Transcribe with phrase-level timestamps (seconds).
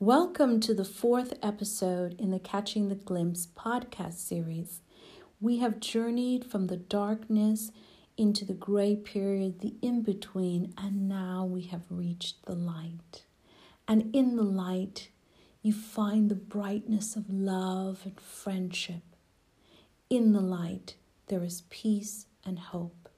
[0.00, 4.80] Welcome to the fourth episode in the Catching the Glimpse podcast series.
[5.40, 7.72] We have journeyed from the darkness
[8.16, 13.24] into the gray period, the in between, and now we have reached the light.
[13.88, 15.08] And in the light,
[15.62, 19.02] you find the brightness of love and friendship.
[20.08, 20.94] In the light,
[21.26, 23.08] there is peace and hope.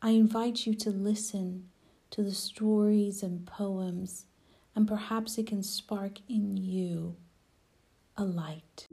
[0.00, 1.68] I invite you to listen
[2.08, 4.24] to the stories and poems
[4.76, 7.16] and perhaps it can spark in you
[8.18, 8.86] a light.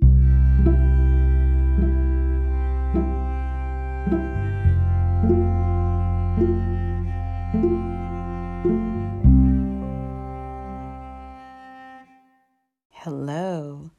[12.91, 13.91] Hello.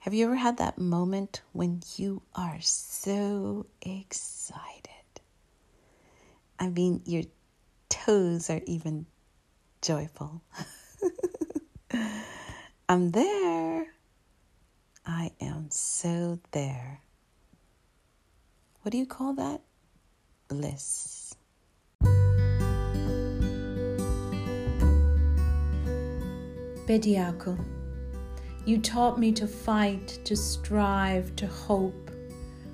[0.00, 4.90] Have you ever had that moment when you are so excited?
[6.58, 7.22] I mean, your
[7.88, 9.06] toes are even
[9.80, 10.42] joyful.
[12.88, 13.86] I'm there.
[15.06, 17.00] I am so there.
[18.82, 19.60] What do you call that?
[20.48, 21.34] Bliss.
[26.86, 27.62] Bediako,
[28.64, 32.10] you taught me to fight, to strive, to hope.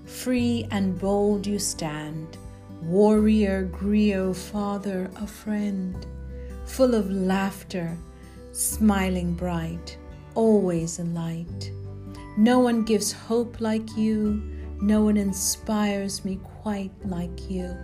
[0.06, 2.38] Free and bold you stand,
[2.80, 6.06] warrior, griot, father, a friend
[6.66, 7.96] full of laughter,
[8.52, 9.96] smiling bright,
[10.34, 11.70] always a light.
[12.36, 14.42] No one gives hope like you,
[14.80, 17.76] no one inspires me quite like you.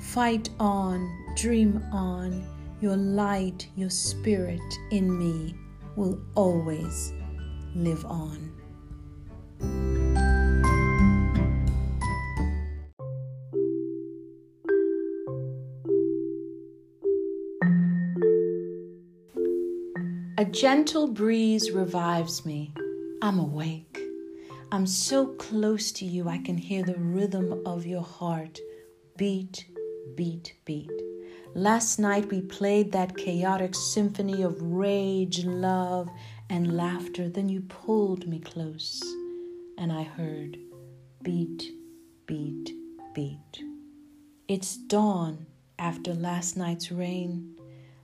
[0.00, 2.46] Fight on, dream on,
[2.80, 5.54] your light, your spirit in me
[5.96, 7.12] will always
[7.74, 8.61] live on.
[20.42, 22.74] A gentle breeze revives me.
[23.22, 23.96] I'm awake.
[24.72, 28.58] I'm so close to you, I can hear the rhythm of your heart
[29.16, 29.66] beat,
[30.16, 30.90] beat, beat.
[31.54, 36.08] Last night we played that chaotic symphony of rage, love,
[36.50, 37.28] and laughter.
[37.28, 39.00] Then you pulled me close,
[39.78, 40.58] and I heard
[41.22, 41.70] beat,
[42.26, 42.72] beat,
[43.14, 43.62] beat.
[44.48, 45.46] It's dawn
[45.78, 47.54] after last night's rain.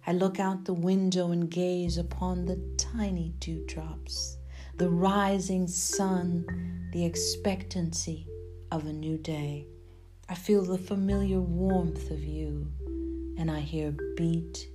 [0.09, 4.39] I look out the window and gaze upon the tiny dewdrops,
[4.79, 6.47] the rising sun,
[6.95, 8.27] the expectancy
[8.73, 9.67] of a new day.
[10.27, 12.73] I feel the familiar warmth of you,
[13.37, 14.71] and I hear beat,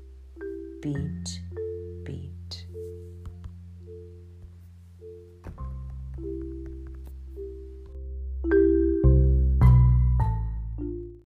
[0.84, 1.42] beat,
[2.04, 2.68] beat.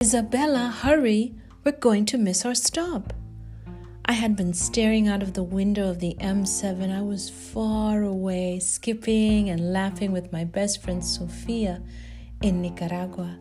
[0.03, 1.35] Isabella, hurry!
[1.63, 3.13] We're going to miss our stop.
[4.13, 6.95] I had been staring out of the window of the M7.
[6.95, 11.81] I was far away, skipping and laughing with my best friend Sofia
[12.43, 13.39] in Nicaragua.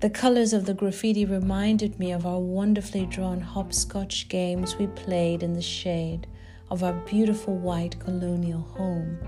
[0.00, 5.42] The colors of the graffiti reminded me of our wonderfully drawn hopscotch games we played
[5.42, 6.26] in the shade
[6.70, 9.18] of our beautiful white colonial home.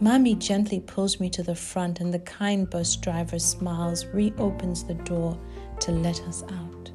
[0.00, 4.94] Mommy gently pulls me to the front, and the kind bus driver smiles, reopens the
[4.94, 5.38] door
[5.80, 6.90] to let us out.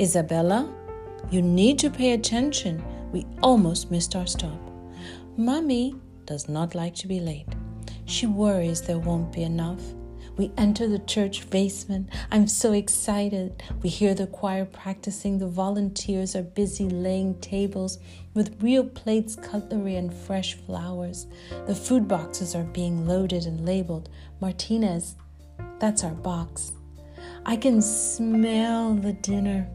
[0.00, 0.68] Isabella,
[1.30, 2.82] you need to pay attention.
[3.12, 4.60] We almost missed our stop.
[5.36, 5.94] Mummy
[6.26, 7.48] does not like to be late.
[8.06, 9.82] She worries there won't be enough.
[10.36, 12.10] We enter the church basement.
[12.32, 13.62] I'm so excited.
[13.82, 15.38] We hear the choir practicing.
[15.38, 17.98] The volunteers are busy laying tables
[18.34, 21.28] with real plates, cutlery, and fresh flowers.
[21.66, 24.08] The food boxes are being loaded and labeled.
[24.40, 25.14] Martinez,
[25.78, 26.72] that's our box.
[27.46, 29.68] I can smell the dinner.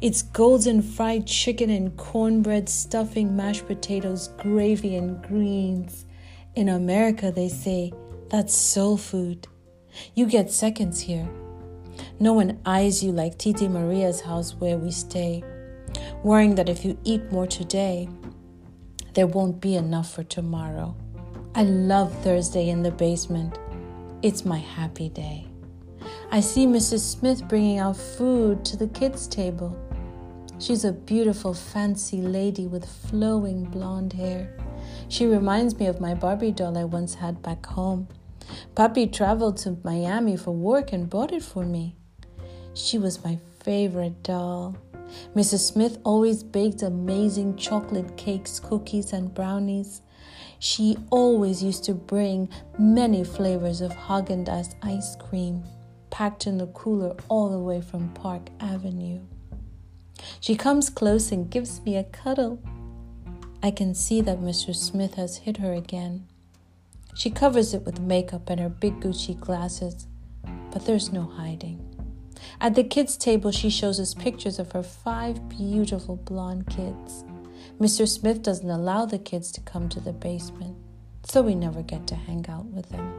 [0.00, 6.06] It's golden fried chicken and cornbread, stuffing, mashed potatoes, gravy, and greens.
[6.54, 7.92] In America, they say
[8.30, 9.46] that's soul food.
[10.14, 11.28] You get seconds here.
[12.18, 15.44] No one eyes you like Titi Maria's house where we stay,
[16.22, 18.08] worrying that if you eat more today,
[19.12, 20.96] there won't be enough for tomorrow.
[21.54, 23.58] I love Thursday in the basement.
[24.22, 25.49] It's my happy day.
[26.32, 27.00] I see Mrs.
[27.00, 29.76] Smith bringing out food to the kids' table.
[30.60, 34.56] She's a beautiful, fancy lady with flowing blonde hair.
[35.08, 38.06] She reminds me of my Barbie doll I once had back home.
[38.76, 41.96] Papi traveled to Miami for work and bought it for me.
[42.74, 44.76] She was my favorite doll.
[45.34, 45.72] Mrs.
[45.72, 50.02] Smith always baked amazing chocolate cakes, cookies, and brownies.
[50.60, 52.48] She always used to bring
[52.78, 55.64] many flavors of Haagen-Dazs ice cream
[56.10, 59.20] packed in the cooler all the way from Park Avenue.
[60.40, 62.60] She comes close and gives me a cuddle.
[63.62, 64.74] I can see that Mr.
[64.74, 66.26] Smith has hit her again.
[67.14, 70.06] She covers it with makeup and her big Gucci glasses,
[70.70, 71.86] but there's no hiding.
[72.60, 77.24] At the kids' table, she shows us pictures of her five beautiful blonde kids.
[77.78, 78.08] Mr.
[78.08, 80.76] Smith doesn't allow the kids to come to the basement,
[81.24, 83.12] so we never get to hang out with them.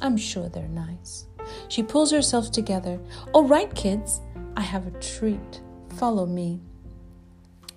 [0.00, 1.26] I'm sure they're nice.
[1.68, 3.00] She pulls herself together.
[3.32, 4.20] All right, kids,
[4.56, 5.60] I have a treat.
[5.96, 6.60] Follow me.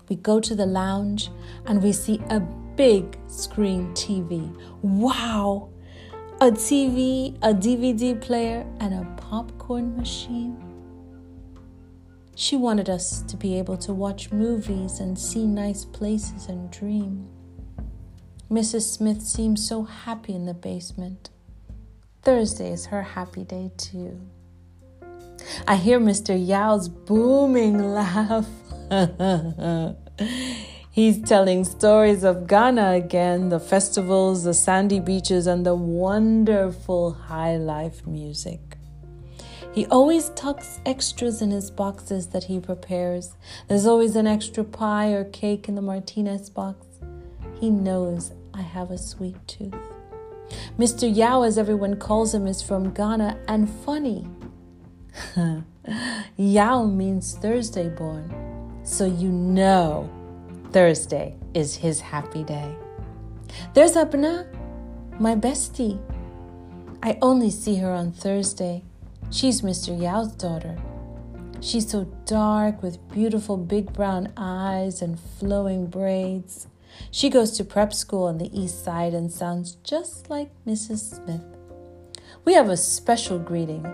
[0.10, 1.30] We go to the lounge
[1.66, 4.56] and we see a big screen TV.
[4.82, 5.70] Wow!
[6.42, 10.58] A TV, a DVD player, and a popcorn machine.
[12.36, 17.28] She wanted us to be able to watch movies and see nice places and dream.
[18.50, 18.84] Mrs.
[18.84, 21.30] Smith seems so happy in the basement.
[22.22, 24.20] Thursday is her happy day too.
[25.68, 26.36] I hear Mr.
[26.36, 28.48] Yao's booming laugh.
[30.92, 37.56] He's telling stories of Ghana again, the festivals, the sandy beaches, and the wonderful high
[37.56, 38.60] life music.
[39.72, 43.36] He always tucks extras in his boxes that he prepares.
[43.68, 46.86] There's always an extra pie or cake in the Martinez box.
[47.62, 49.74] He knows I have a sweet tooth.
[50.78, 51.14] Mr.
[51.14, 54.28] Yao, as everyone calls him, is from Ghana and funny.
[56.38, 60.10] Yao means Thursday born, so you know
[60.72, 62.76] Thursday is his happy day.
[63.74, 64.48] There's Abna,
[65.20, 66.00] my bestie.
[67.02, 68.84] I only see her on Thursday.
[69.32, 70.00] She's Mr.
[70.00, 70.78] Yao's daughter.
[71.62, 76.68] She's so dark with beautiful big brown eyes and flowing braids.
[77.12, 81.16] She goes to prep school on the east side and sounds just like Mrs.
[81.16, 81.44] Smith.
[82.46, 83.86] We have a special greeting.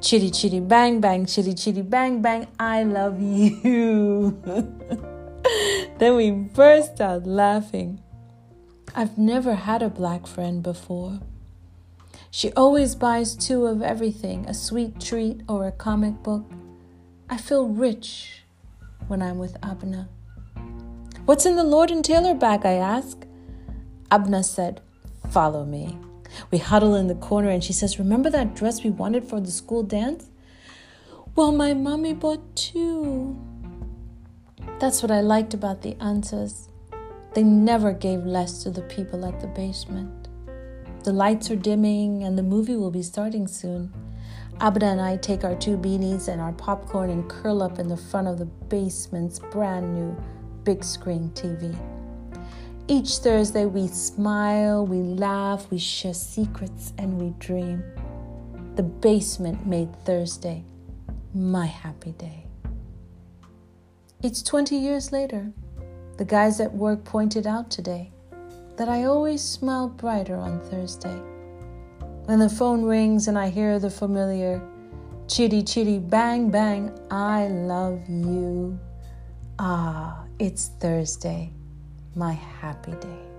[0.00, 4.40] Chitty chitty bang bang, chitty chitty bang bang, I love you.
[5.98, 8.02] then we burst out laughing.
[8.94, 11.20] I've never had a black friend before.
[12.30, 16.44] She always buys two of everything a sweet treat or a comic book.
[17.28, 18.44] I feel rich
[19.08, 20.08] when I'm with Abna.
[21.30, 22.66] What's in the Lord and Taylor bag?
[22.66, 23.24] I ask.
[24.10, 24.80] Abna said,
[25.30, 25.96] Follow me.
[26.50, 29.52] We huddle in the corner and she says, Remember that dress we wanted for the
[29.52, 30.28] school dance?
[31.36, 33.38] Well, my mommy bought two.
[34.80, 36.68] That's what I liked about the answers.
[37.34, 40.26] They never gave less to the people at the basement.
[41.04, 43.92] The lights are dimming and the movie will be starting soon.
[44.58, 47.96] Abna and I take our two beanies and our popcorn and curl up in the
[47.96, 50.16] front of the basement's brand new
[50.64, 51.76] big screen TV.
[52.88, 57.84] Each Thursday, we smile, we laugh, we share secrets, and we dream.
[58.76, 60.64] The basement made Thursday
[61.34, 62.46] my happy day.
[64.22, 65.52] It's 20 years later.
[66.18, 68.10] The guys at work pointed out today
[68.76, 71.16] that I always smile brighter on Thursday.
[72.24, 74.60] When the phone rings and I hear the familiar
[75.28, 78.78] chitty chitty bang bang, I love you.
[79.58, 81.52] Ah, it's Thursday,
[82.16, 83.29] my happy day.